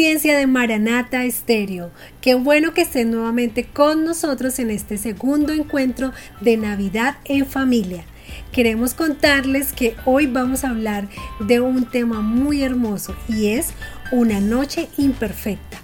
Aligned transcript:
Audiencia 0.00 0.38
de 0.38 0.46
Maranata 0.46 1.26
Estéreo, 1.26 1.90
qué 2.22 2.34
bueno 2.34 2.72
que 2.72 2.80
estén 2.80 3.10
nuevamente 3.10 3.64
con 3.64 4.02
nosotros 4.02 4.58
en 4.58 4.70
este 4.70 4.96
segundo 4.96 5.52
encuentro 5.52 6.14
de 6.40 6.56
Navidad 6.56 7.18
en 7.26 7.44
familia. 7.44 8.06
Queremos 8.50 8.94
contarles 8.94 9.74
que 9.74 9.96
hoy 10.06 10.26
vamos 10.26 10.64
a 10.64 10.70
hablar 10.70 11.06
de 11.40 11.60
un 11.60 11.84
tema 11.84 12.22
muy 12.22 12.62
hermoso 12.62 13.14
y 13.28 13.48
es 13.48 13.74
una 14.10 14.40
noche 14.40 14.88
imperfecta. 14.96 15.79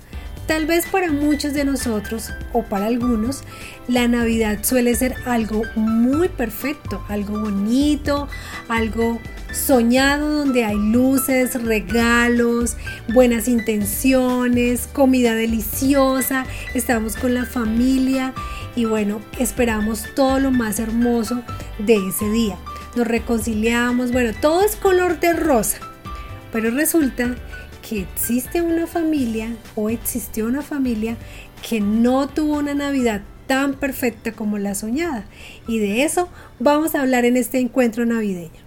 Tal 0.47 0.65
vez 0.67 0.87
para 0.87 1.11
muchos 1.11 1.55
de 1.55 1.65
nosotros 1.65 2.31
o 2.53 2.63
para 2.63 2.87
algunos, 2.87 3.43
la 3.89 4.07
Navidad 4.07 4.59
suele 4.63 4.95
ser 4.95 5.17
algo 5.25 5.63
muy 5.75 6.29
perfecto, 6.29 7.05
algo 7.09 7.41
bonito, 7.41 8.29
algo 8.69 9.21
soñado 9.53 10.39
donde 10.39 10.65
hay 10.65 10.77
luces, 10.77 11.61
regalos, 11.61 12.77
buenas 13.13 13.49
intenciones, 13.49 14.89
comida 14.93 15.35
deliciosa, 15.35 16.47
estamos 16.75 17.17
con 17.17 17.35
la 17.35 17.45
familia 17.45 18.33
y 18.77 18.85
bueno, 18.85 19.21
esperamos 19.41 20.05
todo 20.15 20.39
lo 20.39 20.53
más 20.53 20.79
hermoso 20.79 21.43
de 21.79 21.97
ese 22.09 22.31
día. 22.31 22.57
Nos 22.95 23.09
reconciliamos, 23.09 24.13
bueno, 24.13 24.33
todo 24.41 24.63
es 24.63 24.77
color 24.77 25.19
de 25.19 25.33
rosa, 25.33 25.79
pero 26.53 26.71
resulta 26.71 27.35
que 27.89 28.01
existe 28.01 28.63
una 28.63 28.87
familia 28.87 29.55
o 29.77 29.91
existió 29.91 30.47
una 30.47 30.63
familia 30.63 31.17
que 31.69 31.81
no 31.81 32.29
tuvo 32.29 32.59
una 32.59 32.75
Navidad 32.75 33.23
tan 33.47 33.75
perfecta 33.75 34.33
como 34.33 34.59
la 34.59 34.75
soñada. 34.75 35.25
Y 35.69 35.79
de 35.79 36.03
eso 36.03 36.29
vamos 36.59 36.95
a 36.95 37.03
hablar 37.03 37.25
en 37.25 37.37
este 37.37 37.59
encuentro 37.59 38.05
navideño. 38.05 38.67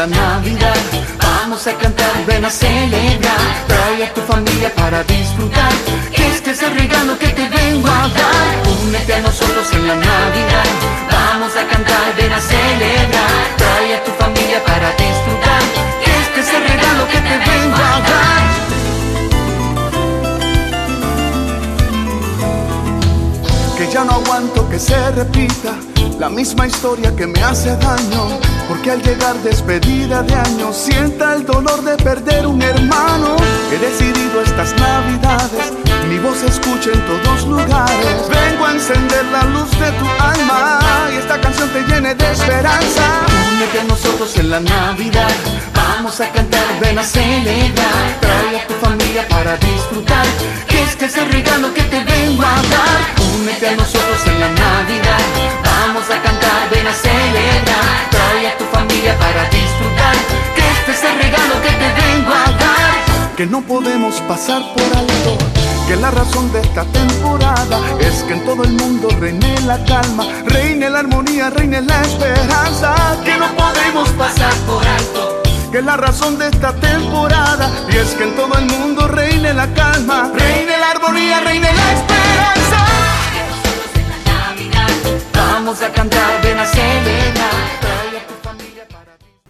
La 0.00 0.06
Navidad. 0.06 0.76
Vamos 1.20 1.66
a 1.66 1.74
cantar, 1.74 2.14
ven 2.26 2.44
a 2.44 2.50
celebrar. 2.50 3.44
Trae 3.68 4.04
a 4.04 4.14
tu 4.14 4.22
familia 4.22 4.74
para 4.74 5.02
disfrutar. 5.04 5.72
Este 6.14 6.52
es 6.52 6.62
el 6.62 6.74
regalo 6.74 7.18
que 7.18 7.28
te 7.28 7.46
vengo 7.48 7.88
a 7.88 8.08
dar. 8.08 8.50
Únete 8.86 9.14
a 9.14 9.20
nosotros 9.20 9.66
en 9.72 9.88
la 9.88 9.96
Navidad. 9.96 10.68
Vamos 11.12 11.52
a 11.54 11.66
cantar, 11.72 12.06
ven 12.16 12.32
a 12.32 12.40
celebrar. 12.40 13.42
Trae 13.58 13.96
a 13.96 14.04
tu 14.04 14.12
familia 14.12 14.64
para 14.64 14.88
disfrutar. 15.04 15.62
Este 16.18 16.40
es 16.44 16.48
el 16.56 16.62
regalo 16.72 17.02
que 17.12 17.20
te 17.28 17.36
vengo 17.50 17.76
a 17.92 17.96
dar. 18.10 18.42
Que 23.76 23.92
ya 23.92 24.04
no 24.04 24.12
aguanto 24.12 24.68
que 24.70 24.78
se 24.78 25.10
repita 25.10 25.89
la 26.20 26.28
misma 26.28 26.66
historia 26.66 27.16
que 27.16 27.26
me 27.26 27.42
hace 27.42 27.74
daño 27.78 28.38
porque 28.68 28.90
al 28.90 29.02
llegar 29.02 29.34
despedida 29.42 30.22
de 30.22 30.34
años 30.34 30.76
sienta 30.76 31.34
el 31.34 31.46
dolor 31.46 31.82
de 31.82 31.96
perder 31.96 32.46
un 32.46 32.60
hermano. 32.60 33.36
He 33.72 33.78
decidido 33.78 34.42
estas 34.42 34.74
navidades, 34.78 35.72
mi 36.10 36.18
voz 36.18 36.42
escucha 36.42 36.90
en 36.92 37.00
todos 37.06 37.46
lugares. 37.46 38.28
Vengo 38.28 38.66
a 38.66 38.72
encender 38.72 39.24
la 39.32 39.44
luz 39.44 39.70
de 39.80 39.90
tu 39.92 40.06
alma 40.22 40.78
y 41.10 41.16
esta 41.16 41.40
canción 41.40 41.70
te 41.70 41.80
llene 41.84 42.14
de 42.14 42.30
esperanza. 42.30 43.02
Únete 43.54 43.80
a 43.80 43.84
nosotros 43.84 44.36
en 44.36 44.50
la 44.50 44.60
Navidad, 44.60 45.32
vamos 45.74 46.20
a 46.20 46.30
cantar, 46.30 46.80
ven 46.80 46.98
a 46.98 47.02
celebrar. 47.02 48.20
Trae 48.20 48.60
a 48.60 48.66
tu 48.66 48.74
familia 48.74 49.26
para 49.28 49.56
disfrutar, 49.56 50.26
que 50.68 50.82
este 50.82 51.06
es 51.06 51.16
el 51.16 51.32
regalo 51.32 51.72
que 51.72 51.82
te 51.82 52.04
vengo 52.04 52.42
a 52.42 52.56
dar. 52.74 53.00
Únete 53.40 53.68
a 53.68 53.76
nosotros 53.76 54.26
en 54.26 54.38
la 54.38 54.48
Navidad, 54.48 55.20
vamos 55.64 55.89
Que 63.40 63.46
no 63.46 63.62
podemos 63.62 64.20
pasar 64.28 64.60
por 64.74 64.98
alto, 64.98 65.38
que 65.88 65.96
la 65.96 66.10
razón 66.10 66.52
de 66.52 66.60
esta 66.60 66.84
temporada 66.84 67.80
es 67.98 68.22
que 68.24 68.34
en 68.34 68.44
todo 68.44 68.64
el 68.64 68.72
mundo 68.72 69.08
reine 69.18 69.58
la 69.62 69.82
calma, 69.86 70.26
reine 70.44 70.90
la 70.90 70.98
armonía, 70.98 71.48
reine 71.48 71.80
la 71.80 72.02
esperanza. 72.02 73.16
Que 73.24 73.38
no 73.38 73.46
podemos 73.56 74.10
pasar 74.10 74.52
por 74.66 74.86
alto. 74.86 75.42
Que 75.72 75.80
la 75.80 75.96
razón 75.96 76.36
de 76.36 76.48
esta 76.48 76.74
temporada 76.74 77.70
y 77.90 77.96
es 77.96 78.08
que 78.10 78.24
en 78.24 78.36
todo 78.36 78.58
el 78.58 78.66
mundo 78.66 79.08
reine 79.08 79.54
la 79.54 79.72
calma, 79.72 80.30
reine 80.34 80.76
la 80.78 80.90
armonía, 80.90 81.40
reine 81.40 81.72
la 81.72 81.92
esperanza. 81.94 82.86
Vamos 85.32 85.80
a 85.80 85.90
cantar, 85.90 86.42
ven 86.42 86.58
a 86.58 86.66
celebrar. 86.66 87.50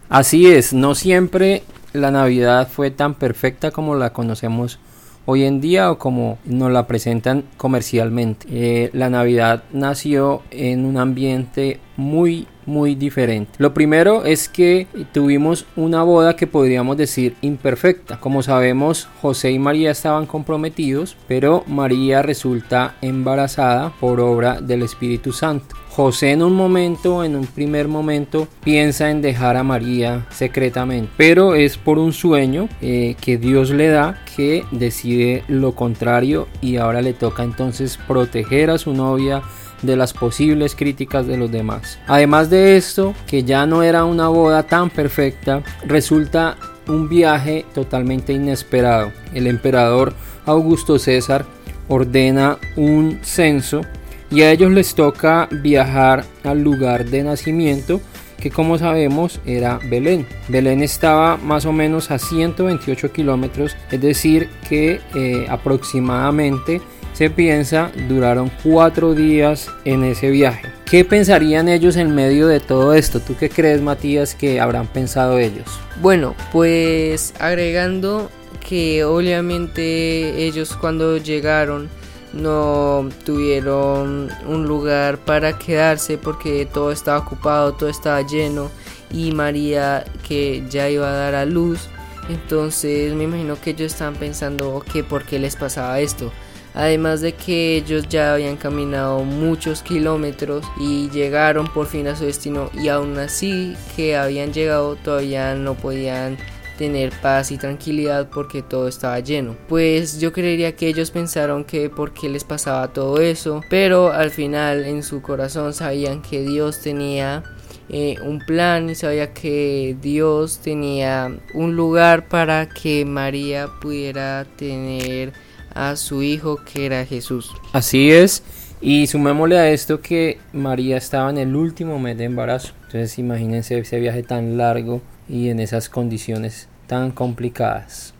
Así 0.07 0.49
es, 0.49 0.71
no 0.71 0.95
siempre 0.95 1.63
la 1.93 2.11
Navidad 2.11 2.67
fue 2.69 2.91
tan 2.91 3.15
perfecta 3.15 3.71
como 3.71 3.95
la 3.95 4.13
conocemos 4.13 4.79
hoy 5.25 5.43
en 5.43 5.61
día 5.61 5.91
o 5.91 5.97
como 5.97 6.39
nos 6.45 6.71
la 6.71 6.87
presentan 6.87 7.43
comercialmente. 7.57 8.47
Eh, 8.49 8.89
la 8.93 9.09
Navidad 9.09 9.63
nació 9.71 10.41
en 10.51 10.85
un 10.85 10.97
ambiente 10.97 11.79
muy 11.97 12.47
muy 12.71 12.95
diferente. 12.95 13.51
Lo 13.57 13.73
primero 13.73 14.25
es 14.25 14.49
que 14.49 14.87
tuvimos 15.11 15.65
una 15.75 16.03
boda 16.03 16.35
que 16.35 16.47
podríamos 16.47 16.97
decir 16.97 17.35
imperfecta. 17.41 18.19
Como 18.19 18.41
sabemos, 18.41 19.07
José 19.21 19.51
y 19.51 19.59
María 19.59 19.91
estaban 19.91 20.25
comprometidos, 20.25 21.17
pero 21.27 21.63
María 21.67 22.21
resulta 22.21 22.95
embarazada 23.01 23.91
por 23.99 24.19
obra 24.21 24.61
del 24.61 24.83
Espíritu 24.83 25.33
Santo. 25.33 25.75
José 25.89 26.31
en 26.31 26.41
un 26.41 26.55
momento, 26.55 27.25
en 27.25 27.35
un 27.35 27.45
primer 27.45 27.89
momento, 27.89 28.47
piensa 28.63 29.11
en 29.11 29.21
dejar 29.21 29.57
a 29.57 29.63
María 29.63 30.25
secretamente, 30.29 31.11
pero 31.17 31.53
es 31.53 31.77
por 31.77 31.99
un 31.99 32.13
sueño 32.13 32.69
eh, 32.81 33.17
que 33.19 33.37
Dios 33.37 33.71
le 33.71 33.89
da 33.89 34.23
que 34.37 34.63
decide 34.71 35.43
lo 35.49 35.75
contrario 35.75 36.47
y 36.61 36.77
ahora 36.77 37.01
le 37.01 37.11
toca 37.11 37.43
entonces 37.43 37.99
proteger 38.07 38.69
a 38.69 38.77
su 38.77 38.93
novia 38.93 39.41
de 39.81 39.95
las 39.95 40.13
posibles 40.13 40.75
críticas 40.75 41.27
de 41.27 41.37
los 41.37 41.51
demás. 41.51 41.99
Además 42.07 42.49
de 42.49 42.77
esto, 42.77 43.13
que 43.27 43.43
ya 43.43 43.65
no 43.65 43.83
era 43.83 44.05
una 44.05 44.27
boda 44.27 44.63
tan 44.63 44.89
perfecta, 44.89 45.63
resulta 45.85 46.57
un 46.87 47.09
viaje 47.09 47.65
totalmente 47.73 48.33
inesperado. 48.33 49.11
El 49.33 49.47
emperador 49.47 50.13
Augusto 50.45 50.99
César 50.99 51.45
ordena 51.87 52.57
un 52.75 53.19
censo 53.21 53.81
y 54.29 54.41
a 54.41 54.51
ellos 54.51 54.71
les 54.71 54.95
toca 54.95 55.47
viajar 55.51 56.25
al 56.43 56.61
lugar 56.61 57.05
de 57.05 57.23
nacimiento 57.23 58.01
que 58.41 58.49
como 58.49 58.77
sabemos 58.77 59.39
era 59.45 59.79
Belén. 59.89 60.25
Belén 60.49 60.81
estaba 60.81 61.37
más 61.37 61.65
o 61.65 61.71
menos 61.71 62.11
a 62.11 62.17
128 62.17 63.13
kilómetros, 63.13 63.77
es 63.91 64.01
decir 64.01 64.49
que 64.67 64.99
eh, 65.15 65.45
aproximadamente 65.47 66.81
se 67.13 67.29
piensa 67.29 67.91
duraron 68.07 68.51
cuatro 68.63 69.13
días 69.13 69.69
en 69.85 70.03
ese 70.03 70.29
viaje. 70.29 70.69
¿Qué 70.85 71.05
pensarían 71.05 71.69
ellos 71.69 71.95
en 71.95 72.13
medio 72.13 72.47
de 72.47 72.59
todo 72.59 72.93
esto? 72.93 73.19
¿Tú 73.19 73.35
qué 73.37 73.49
crees 73.49 73.81
Matías 73.81 74.35
que 74.35 74.59
habrán 74.59 74.87
pensado 74.87 75.37
ellos? 75.37 75.67
Bueno, 76.01 76.35
pues 76.51 77.33
agregando 77.39 78.29
que 78.59 79.03
obviamente 79.05 80.43
ellos 80.45 80.75
cuando 80.75 81.17
llegaron 81.17 81.89
no 82.33 83.09
tuvieron 83.25 84.29
un 84.47 84.65
lugar 84.65 85.17
para 85.17 85.57
quedarse 85.57 86.17
porque 86.17 86.65
todo 86.65 86.91
estaba 86.91 87.19
ocupado, 87.19 87.73
todo 87.73 87.89
estaba 87.89 88.21
lleno 88.21 88.69
y 89.11 89.31
María 89.31 90.05
que 90.27 90.63
ya 90.69 90.89
iba 90.89 91.09
a 91.09 91.15
dar 91.15 91.35
a 91.35 91.45
luz. 91.45 91.89
Entonces 92.29 93.13
me 93.13 93.25
imagino 93.25 93.59
que 93.59 93.71
ellos 93.71 93.93
estaban 93.93 94.15
pensando 94.15 94.83
que 94.91 95.03
por 95.03 95.25
qué 95.25 95.39
les 95.39 95.55
pasaba 95.55 95.99
esto. 95.99 96.31
Además 96.73 97.21
de 97.21 97.33
que 97.33 97.75
ellos 97.75 98.07
ya 98.07 98.33
habían 98.33 98.55
caminado 98.55 99.23
muchos 99.23 99.81
kilómetros 99.81 100.65
y 100.79 101.09
llegaron 101.09 101.67
por 101.67 101.87
fin 101.87 102.07
a 102.07 102.15
su 102.15 102.25
destino 102.25 102.69
y 102.73 102.87
aún 102.87 103.17
así 103.17 103.75
que 103.95 104.15
habían 104.15 104.53
llegado 104.53 104.95
todavía 104.95 105.53
no 105.55 105.75
podían 105.75 106.37
tener 106.77 107.11
paz 107.21 107.51
y 107.51 107.57
tranquilidad 107.57 108.29
porque 108.33 108.63
todo 108.63 108.87
estaba 108.87 109.19
lleno. 109.19 109.55
Pues 109.67 110.19
yo 110.19 110.31
creería 110.31 110.75
que 110.75 110.87
ellos 110.87 111.11
pensaron 111.11 111.63
que 111.63 111.89
por 111.91 112.11
qué 112.11 112.27
les 112.27 112.43
pasaba 112.43 112.91
todo 112.91 113.19
eso, 113.19 113.61
pero 113.69 114.11
al 114.11 114.31
final 114.31 114.85
en 114.85 115.03
su 115.03 115.21
corazón 115.21 115.73
sabían 115.73 116.23
que 116.23 116.41
Dios 116.41 116.79
tenía 116.79 117.43
eh, 117.89 118.15
un 118.23 118.39
plan 118.39 118.89
y 118.89 118.95
sabía 118.95 119.33
que 119.33 119.95
Dios 120.01 120.59
tenía 120.59 121.31
un 121.53 121.75
lugar 121.75 122.27
para 122.29 122.67
que 122.67 123.05
María 123.05 123.67
pudiera 123.79 124.47
tener 124.55 125.33
a 125.73 125.95
su 125.95 126.23
hijo 126.23 126.57
que 126.57 126.85
era 126.85 127.05
Jesús. 127.05 127.51
Así 127.73 128.11
es. 128.11 128.43
Y 128.81 129.05
sumémosle 129.07 129.59
a 129.59 129.69
esto 129.69 130.01
que 130.01 130.39
María 130.53 130.97
estaba 130.97 131.29
en 131.29 131.37
el 131.37 131.55
último 131.55 131.99
mes 131.99 132.17
de 132.17 132.25
embarazo. 132.25 132.73
Entonces 132.85 133.19
imagínense 133.19 133.77
ese 133.77 133.99
viaje 133.99 134.23
tan 134.23 134.57
largo 134.57 135.01
y 135.29 135.49
en 135.49 135.59
esas 135.59 135.87
condiciones 135.87 136.67
tan 136.87 137.11
complicadas. 137.11 138.13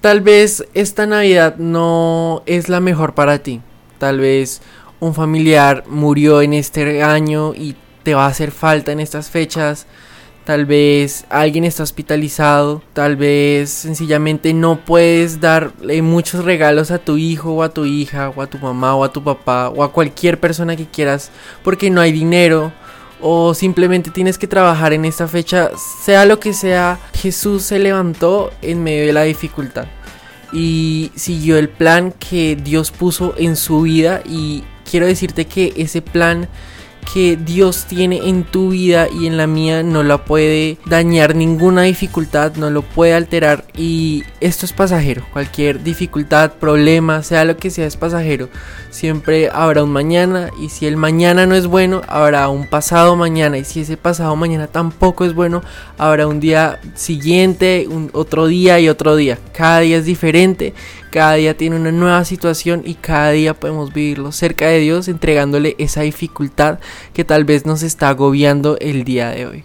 Tal 0.00 0.22
vez 0.22 0.64
esta 0.72 1.04
Navidad 1.04 1.56
no 1.56 2.42
es 2.46 2.70
la 2.70 2.80
mejor 2.80 3.14
para 3.14 3.40
ti. 3.40 3.60
Tal 3.98 4.18
vez 4.18 4.62
un 4.98 5.12
familiar 5.12 5.84
murió 5.88 6.40
en 6.40 6.54
este 6.54 7.02
año 7.02 7.52
y 7.54 7.76
te 8.02 8.14
va 8.14 8.24
a 8.24 8.28
hacer 8.28 8.50
falta 8.50 8.92
en 8.92 9.00
estas 9.00 9.28
fechas. 9.28 9.86
Tal 10.46 10.64
vez 10.64 11.26
alguien 11.28 11.64
está 11.64 11.82
hospitalizado. 11.82 12.80
Tal 12.94 13.16
vez 13.16 13.68
sencillamente 13.68 14.54
no 14.54 14.82
puedes 14.86 15.38
darle 15.38 16.00
muchos 16.00 16.46
regalos 16.46 16.90
a 16.90 16.98
tu 16.98 17.18
hijo 17.18 17.52
o 17.52 17.62
a 17.62 17.68
tu 17.68 17.84
hija 17.84 18.30
o 18.34 18.40
a 18.40 18.46
tu 18.46 18.56
mamá 18.56 18.94
o 18.94 19.04
a 19.04 19.12
tu 19.12 19.22
papá 19.22 19.68
o 19.68 19.84
a 19.84 19.92
cualquier 19.92 20.40
persona 20.40 20.76
que 20.76 20.86
quieras 20.86 21.30
porque 21.62 21.90
no 21.90 22.00
hay 22.00 22.12
dinero 22.12 22.72
o 23.22 23.54
simplemente 23.54 24.10
tienes 24.10 24.38
que 24.38 24.46
trabajar 24.46 24.92
en 24.92 25.04
esta 25.04 25.28
fecha, 25.28 25.70
sea 26.02 26.24
lo 26.24 26.40
que 26.40 26.52
sea, 26.52 26.98
Jesús 27.14 27.62
se 27.62 27.78
levantó 27.78 28.50
en 28.62 28.82
medio 28.82 29.06
de 29.06 29.12
la 29.12 29.22
dificultad 29.22 29.86
y 30.52 31.12
siguió 31.14 31.58
el 31.58 31.68
plan 31.68 32.12
que 32.12 32.56
Dios 32.56 32.90
puso 32.90 33.34
en 33.36 33.56
su 33.56 33.82
vida 33.82 34.22
y 34.24 34.64
quiero 34.88 35.06
decirte 35.06 35.46
que 35.46 35.72
ese 35.76 36.02
plan 36.02 36.48
que 37.12 37.36
Dios 37.36 37.86
tiene 37.86 38.28
en 38.28 38.44
tu 38.44 38.70
vida 38.70 39.08
y 39.08 39.26
en 39.26 39.36
la 39.36 39.46
mía 39.46 39.82
no 39.82 40.02
la 40.02 40.24
puede 40.24 40.78
dañar 40.86 41.34
ninguna 41.34 41.82
dificultad, 41.82 42.54
no 42.56 42.70
lo 42.70 42.82
puede 42.82 43.14
alterar 43.14 43.64
y 43.76 44.22
esto 44.40 44.66
es 44.66 44.72
pasajero. 44.72 45.24
Cualquier 45.32 45.82
dificultad, 45.82 46.52
problema, 46.52 47.22
sea 47.22 47.44
lo 47.44 47.56
que 47.56 47.70
sea, 47.70 47.86
es 47.86 47.96
pasajero. 47.96 48.48
Siempre 48.90 49.50
habrá 49.52 49.82
un 49.82 49.90
mañana 49.90 50.50
y 50.60 50.68
si 50.68 50.86
el 50.86 50.96
mañana 50.96 51.46
no 51.46 51.54
es 51.54 51.66
bueno, 51.66 52.02
habrá 52.08 52.48
un 52.48 52.66
pasado 52.66 53.16
mañana 53.16 53.58
y 53.58 53.64
si 53.64 53.80
ese 53.80 53.96
pasado 53.96 54.34
mañana 54.36 54.66
tampoco 54.66 55.24
es 55.24 55.34
bueno, 55.34 55.62
habrá 55.98 56.26
un 56.26 56.40
día 56.40 56.80
siguiente, 56.94 57.86
un 57.88 58.10
otro 58.12 58.46
día 58.46 58.78
y 58.78 58.88
otro 58.88 59.16
día. 59.16 59.38
Cada 59.52 59.80
día 59.80 59.98
es 59.98 60.04
diferente 60.04 60.74
cada 61.10 61.34
día 61.34 61.56
tiene 61.56 61.76
una 61.76 61.92
nueva 61.92 62.24
situación 62.24 62.82
y 62.84 62.94
cada 62.94 63.30
día 63.32 63.54
podemos 63.54 63.92
vivirlo 63.92 64.32
cerca 64.32 64.66
de 64.68 64.78
Dios 64.78 65.08
entregándole 65.08 65.74
esa 65.78 66.02
dificultad 66.02 66.78
que 67.12 67.24
tal 67.24 67.44
vez 67.44 67.66
nos 67.66 67.82
está 67.82 68.08
agobiando 68.08 68.78
el 68.80 69.04
día 69.04 69.30
de 69.30 69.46
hoy. 69.46 69.64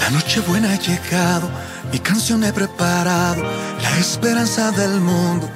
La 0.00 0.10
noche 0.10 0.40
buena 0.40 0.72
ha 0.72 0.78
llegado, 0.78 1.48
mi 1.92 1.98
canción 1.98 2.44
he 2.44 2.52
preparado, 2.52 3.42
la 3.82 3.98
esperanza 3.98 4.70
del 4.72 5.00
mundo 5.00 5.48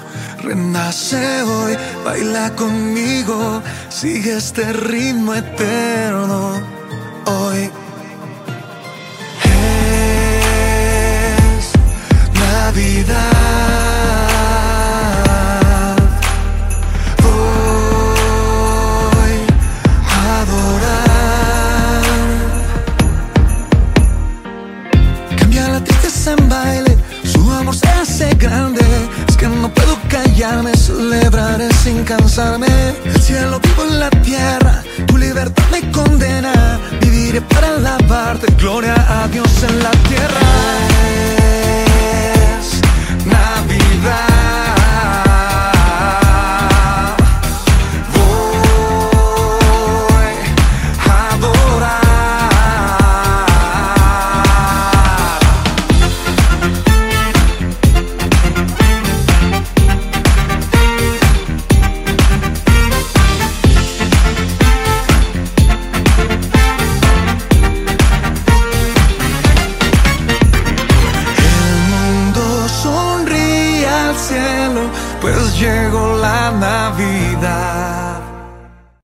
renace 0.43 1.43
hoy, 1.43 1.77
baila 2.05 2.55
conmigo, 2.57 3.63
sigue 3.91 4.37
este 4.37 4.73
ritmo 4.73 5.35
eterno 5.35 6.78
hoy. 7.29 7.71
Es 11.55 11.73
Navidad. 12.35 13.38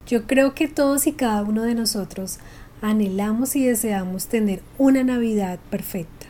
Yo 0.06 0.24
creo 0.28 0.54
que 0.54 0.68
todos 0.68 1.08
y 1.08 1.12
cada 1.12 1.42
uno 1.42 1.64
de 1.64 1.74
nosotros 1.74 2.38
anhelamos 2.80 3.56
y 3.56 3.66
deseamos 3.66 4.28
tener 4.28 4.62
una 4.78 5.02
Navidad 5.02 5.58
perfecta. 5.68 6.26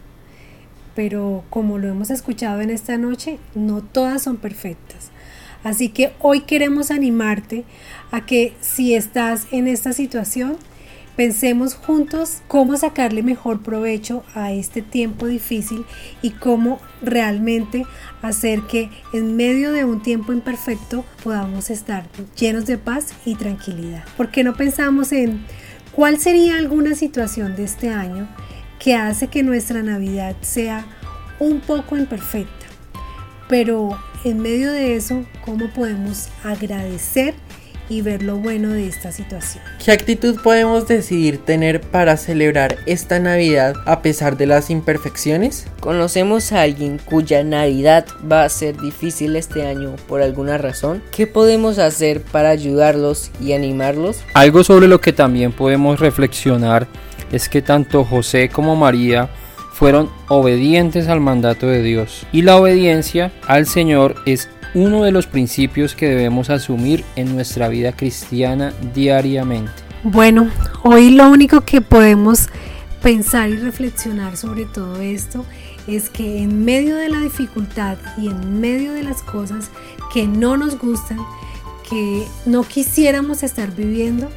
Pero 0.94 1.44
como 1.50 1.76
lo 1.76 1.88
hemos 1.88 2.08
escuchado 2.08 2.62
en 2.62 2.70
esta 2.70 2.96
noche, 2.96 3.38
no 3.54 3.82
todas 3.82 4.22
son 4.22 4.38
perfectas. 4.38 5.10
Así 5.62 5.90
que 5.90 6.14
hoy 6.20 6.40
queremos 6.40 6.90
animarte 6.90 7.64
a 8.10 8.24
que 8.24 8.54
si 8.62 8.94
estás 8.94 9.46
en 9.50 9.68
esta 9.68 9.92
situación, 9.92 10.56
Pensemos 11.16 11.74
juntos 11.74 12.38
cómo 12.48 12.76
sacarle 12.76 13.22
mejor 13.22 13.62
provecho 13.62 14.24
a 14.34 14.50
este 14.50 14.82
tiempo 14.82 15.28
difícil 15.28 15.84
y 16.22 16.30
cómo 16.30 16.80
realmente 17.02 17.86
hacer 18.20 18.62
que 18.62 18.90
en 19.12 19.36
medio 19.36 19.70
de 19.70 19.84
un 19.84 20.02
tiempo 20.02 20.32
imperfecto 20.32 21.04
podamos 21.22 21.70
estar 21.70 22.08
llenos 22.36 22.66
de 22.66 22.78
paz 22.78 23.14
y 23.24 23.36
tranquilidad. 23.36 24.04
¿Por 24.16 24.32
qué 24.32 24.42
no 24.42 24.54
pensamos 24.54 25.12
en 25.12 25.44
cuál 25.92 26.18
sería 26.18 26.56
alguna 26.56 26.96
situación 26.96 27.54
de 27.54 27.62
este 27.62 27.90
año 27.90 28.28
que 28.80 28.96
hace 28.96 29.28
que 29.28 29.44
nuestra 29.44 29.84
Navidad 29.84 30.34
sea 30.40 30.84
un 31.38 31.60
poco 31.60 31.96
imperfecta? 31.96 32.66
Pero 33.48 33.96
en 34.24 34.40
medio 34.40 34.72
de 34.72 34.96
eso, 34.96 35.24
¿cómo 35.44 35.68
podemos 35.68 36.28
agradecer 36.42 37.34
y 37.88 38.02
ver 38.02 38.22
lo 38.22 38.36
bueno 38.36 38.70
de 38.70 38.86
esta 38.86 39.12
situación. 39.12 39.62
¿Qué 39.84 39.92
actitud 39.92 40.40
podemos 40.42 40.88
decidir 40.88 41.38
tener 41.38 41.80
para 41.80 42.16
celebrar 42.16 42.76
esta 42.86 43.18
Navidad 43.18 43.74
a 43.86 44.02
pesar 44.02 44.36
de 44.36 44.46
las 44.46 44.70
imperfecciones? 44.70 45.66
¿Conocemos 45.80 46.52
a 46.52 46.62
alguien 46.62 47.00
cuya 47.04 47.44
Navidad 47.44 48.06
va 48.30 48.44
a 48.44 48.48
ser 48.48 48.80
difícil 48.80 49.36
este 49.36 49.66
año 49.66 49.96
por 50.08 50.22
alguna 50.22 50.58
razón? 50.58 51.02
¿Qué 51.10 51.26
podemos 51.26 51.78
hacer 51.78 52.22
para 52.22 52.50
ayudarlos 52.50 53.30
y 53.40 53.52
animarlos? 53.52 54.20
Algo 54.34 54.64
sobre 54.64 54.88
lo 54.88 55.00
que 55.00 55.12
también 55.12 55.52
podemos 55.52 56.00
reflexionar 56.00 56.86
es 57.32 57.48
que 57.48 57.62
tanto 57.62 58.04
José 58.04 58.48
como 58.48 58.76
María 58.76 59.28
fueron 59.74 60.08
obedientes 60.28 61.08
al 61.08 61.20
mandato 61.20 61.66
de 61.66 61.82
Dios 61.82 62.26
y 62.32 62.42
la 62.42 62.56
obediencia 62.56 63.32
al 63.48 63.66
Señor 63.66 64.14
es 64.24 64.48
uno 64.74 65.04
de 65.04 65.12
los 65.12 65.26
principios 65.26 65.94
que 65.94 66.08
debemos 66.08 66.50
asumir 66.50 67.04
en 67.16 67.34
nuestra 67.34 67.68
vida 67.68 67.92
cristiana 67.92 68.72
diariamente. 68.92 69.72
Bueno, 70.02 70.50
hoy 70.82 71.10
lo 71.10 71.30
único 71.30 71.62
que 71.62 71.80
podemos 71.80 72.48
pensar 73.02 73.50
y 73.50 73.56
reflexionar 73.56 74.36
sobre 74.36 74.64
todo 74.66 75.00
esto 75.00 75.44
es 75.86 76.10
que 76.10 76.38
en 76.42 76.64
medio 76.64 76.96
de 76.96 77.08
la 77.08 77.20
dificultad 77.20 77.98
y 78.18 78.28
en 78.28 78.60
medio 78.60 78.92
de 78.92 79.02
las 79.02 79.22
cosas 79.22 79.70
que 80.12 80.26
no 80.26 80.56
nos 80.56 80.78
gustan, 80.78 81.18
que 81.88 82.26
no 82.46 82.64
quisiéramos 82.64 83.42
estar 83.42 83.74
viviendo, 83.74 84.28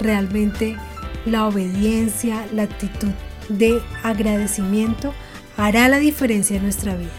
realmente 0.00 0.76
la 1.24 1.46
obediencia, 1.46 2.46
la 2.52 2.64
actitud 2.64 3.10
de 3.48 3.80
agradecimiento 4.02 5.14
hará 5.56 5.88
la 5.88 5.98
diferencia 5.98 6.56
en 6.56 6.62
nuestra 6.64 6.96
vida. 6.96 7.10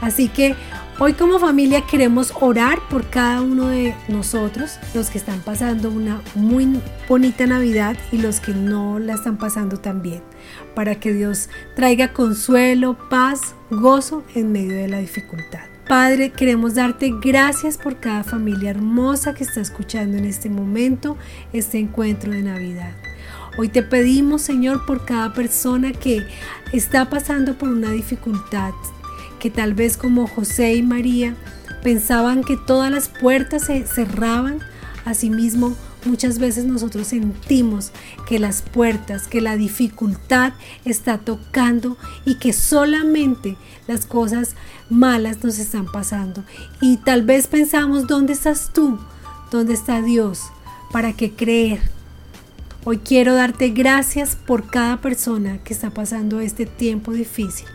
Así 0.00 0.28
que 0.28 0.54
hoy 0.98 1.12
como 1.12 1.38
familia 1.38 1.82
queremos 1.82 2.32
orar 2.40 2.78
por 2.88 3.08
cada 3.08 3.42
uno 3.42 3.68
de 3.68 3.94
nosotros, 4.08 4.78
los 4.94 5.10
que 5.10 5.18
están 5.18 5.40
pasando 5.40 5.90
una 5.90 6.22
muy 6.34 6.80
bonita 7.08 7.46
Navidad 7.46 7.96
y 8.12 8.18
los 8.18 8.40
que 8.40 8.52
no 8.52 8.98
la 8.98 9.14
están 9.14 9.36
pasando 9.36 9.78
tan 9.78 10.02
bien, 10.02 10.22
para 10.74 10.94
que 10.96 11.12
Dios 11.12 11.48
traiga 11.74 12.12
consuelo, 12.12 12.96
paz, 13.10 13.54
gozo 13.70 14.24
en 14.34 14.52
medio 14.52 14.74
de 14.74 14.88
la 14.88 14.98
dificultad. 14.98 15.60
Padre, 15.88 16.30
queremos 16.30 16.74
darte 16.74 17.12
gracias 17.20 17.76
por 17.78 18.00
cada 18.00 18.24
familia 18.24 18.70
hermosa 18.70 19.34
que 19.34 19.44
está 19.44 19.60
escuchando 19.60 20.18
en 20.18 20.24
este 20.24 20.50
momento 20.50 21.16
este 21.52 21.78
encuentro 21.78 22.32
de 22.32 22.42
Navidad. 22.42 22.92
Hoy 23.58 23.68
te 23.68 23.82
pedimos, 23.82 24.42
Señor, 24.42 24.84
por 24.84 25.06
cada 25.06 25.32
persona 25.32 25.92
que 25.92 26.26
está 26.72 27.08
pasando 27.08 27.56
por 27.56 27.68
una 27.68 27.90
dificultad, 27.90 28.72
que 29.46 29.50
tal 29.52 29.74
vez 29.74 29.96
como 29.96 30.26
José 30.26 30.74
y 30.74 30.82
María 30.82 31.36
pensaban 31.84 32.42
que 32.42 32.56
todas 32.56 32.90
las 32.90 33.08
puertas 33.08 33.66
se 33.66 33.86
cerraban, 33.86 34.58
asimismo 35.04 35.76
muchas 36.04 36.40
veces 36.40 36.64
nosotros 36.64 37.06
sentimos 37.06 37.92
que 38.26 38.40
las 38.40 38.60
puertas, 38.60 39.28
que 39.28 39.40
la 39.40 39.56
dificultad 39.56 40.54
está 40.84 41.18
tocando 41.18 41.96
y 42.24 42.40
que 42.40 42.52
solamente 42.52 43.56
las 43.86 44.04
cosas 44.04 44.56
malas 44.90 45.44
nos 45.44 45.60
están 45.60 45.86
pasando. 45.92 46.42
Y 46.80 46.96
tal 46.96 47.22
vez 47.22 47.46
pensamos, 47.46 48.08
¿dónde 48.08 48.32
estás 48.32 48.72
tú? 48.72 48.98
¿Dónde 49.52 49.74
está 49.74 50.02
Dios? 50.02 50.40
¿Para 50.90 51.12
qué 51.12 51.34
creer? 51.34 51.95
Hoy 52.88 52.98
quiero 52.98 53.34
darte 53.34 53.70
gracias 53.70 54.36
por 54.36 54.70
cada 54.70 54.98
persona 54.98 55.58
que 55.64 55.72
está 55.72 55.90
pasando 55.90 56.38
este 56.38 56.66
tiempo 56.66 57.12
difícil, 57.12 57.66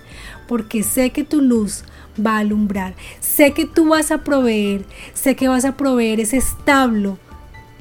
porque 0.48 0.84
sé 0.84 1.10
que 1.10 1.26
tu 1.26 1.42
luz 1.42 1.84
va 2.16 2.38
a 2.38 2.40
alumbrar, 2.40 2.96
sé 3.20 3.52
que 3.52 3.66
tú 3.66 3.90
vas 3.90 4.10
a 4.12 4.24
proveer, 4.24 4.86
sé 5.14 5.36
que 5.36 5.50
vas 5.50 5.66
a 5.66 5.76
proveer 5.76 6.22
ese 6.22 6.38
establo 6.38 7.20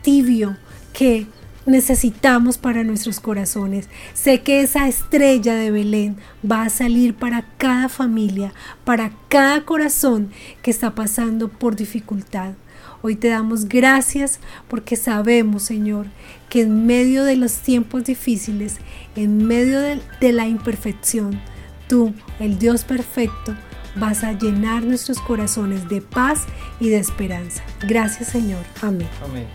tibio 0.02 0.56
que 0.92 1.28
necesitamos 1.66 2.58
para 2.58 2.82
nuestros 2.82 3.20
corazones. 3.20 3.88
Sé 4.12 4.42
que 4.42 4.62
esa 4.62 4.88
estrella 4.88 5.54
de 5.54 5.70
Belén 5.70 6.16
va 6.44 6.62
a 6.62 6.68
salir 6.68 7.14
para 7.14 7.42
cada 7.58 7.88
familia, 7.88 8.52
para 8.84 9.12
cada 9.28 9.64
corazón 9.64 10.32
que 10.62 10.72
está 10.72 10.96
pasando 10.96 11.48
por 11.48 11.76
dificultad. 11.76 12.54
Hoy 13.02 13.16
te 13.16 13.28
damos 13.28 13.66
gracias 13.66 14.40
porque 14.68 14.96
sabemos, 14.96 15.62
Señor, 15.62 16.06
que 16.48 16.62
en 16.62 16.86
medio 16.86 17.24
de 17.24 17.36
los 17.36 17.54
tiempos 17.60 18.04
difíciles, 18.04 18.76
en 19.16 19.46
medio 19.46 19.80
de, 19.80 20.00
de 20.20 20.32
la 20.32 20.46
imperfección, 20.46 21.40
tú, 21.88 22.12
el 22.38 22.58
Dios 22.58 22.84
perfecto, 22.84 23.54
vas 23.96 24.24
a 24.24 24.32
llenar 24.32 24.82
nuestros 24.82 25.18
corazones 25.20 25.88
de 25.88 26.00
paz 26.00 26.44
y 26.78 26.88
de 26.88 26.98
esperanza. 26.98 27.62
Gracias 27.86 28.28
Señor. 28.28 28.64
Amén. 28.82 29.08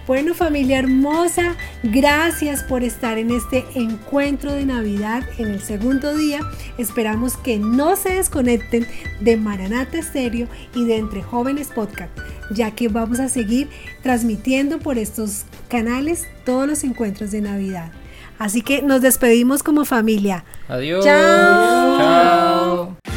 Bueno 0.08 0.34
familia 0.34 0.80
hermosa, 0.80 1.56
gracias 1.84 2.64
por 2.64 2.84
estar 2.84 3.18
en 3.18 3.32
este 3.32 3.66
encuentro 3.76 4.52
de 4.52 4.66
Navidad 4.66 5.24
en 5.38 5.48
el 5.48 5.62
segundo 5.62 6.16
día. 6.16 6.40
Esperamos 6.78 7.38
que 7.38 7.58
no 7.58 7.96
se 7.96 8.16
desconecten 8.16 8.88
de 9.20 9.38
Maranata 9.38 10.00
Estéreo 10.00 10.48
y 10.74 10.86
de 10.86 10.98
Entre 10.98 11.22
Jóvenes 11.24 11.70
Podcast, 11.74 12.12
ya 12.52 12.72
que 12.72 12.88
vamos 12.88 13.20
a 13.20 13.30
seguir 13.30 13.70
transmitiendo 14.04 14.80
por 14.80 14.98
estos 14.98 15.46
canales 15.70 16.26
todos 16.46 16.68
los 16.68 16.84
encuentros 16.84 17.32
de 17.32 17.42
Navidad. 17.42 17.92
Así 18.38 18.62
que 18.62 18.82
nos 18.82 19.02
despedimos 19.02 19.64
como 19.64 19.86
familia. 19.86 20.44
Adiós. 20.68 21.06
Chao. 21.06 21.98
Chao. 21.98 23.15